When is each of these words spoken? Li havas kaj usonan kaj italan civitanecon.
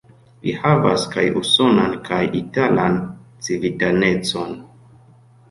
Li 0.45 0.53
havas 0.61 1.03
kaj 1.15 1.25
usonan 1.41 1.93
kaj 2.07 2.21
italan 2.41 2.97
civitanecon. 3.49 4.59